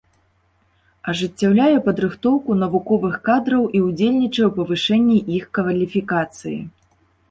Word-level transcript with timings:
Ажыццяўляе 1.13 1.75
падрыхтоўку 1.89 2.57
навуковых 2.63 3.13
кадраў 3.31 3.63
і 3.67 3.79
ўдзельнічае 3.87 4.45
ў 4.49 4.53
павышэнні 4.59 5.17
іх 5.39 5.43
кваліфікацыі. 5.61 6.63